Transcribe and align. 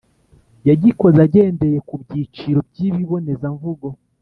Yagikoze 0.69 1.19
agendeye 1.27 1.77
ku 1.87 1.93
byiciro 2.01 2.59
by’ibibonezamvugo 2.69 3.87